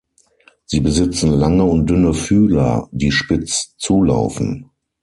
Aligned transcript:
Sie 0.65 0.79
besitzen 0.79 1.31
lange 1.31 1.63
und 1.63 1.85
dünne 1.85 2.15
Fühler, 2.15 2.89
die 2.91 3.11
spitz 3.11 3.75
zulaufen. 3.77 4.71